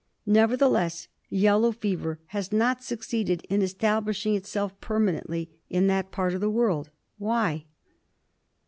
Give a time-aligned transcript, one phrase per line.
[0.25, 6.49] Nevertheless yellow fever has not succeeded in establishing itself permanently in that part of the
[6.49, 6.89] world.
[7.19, 7.65] Why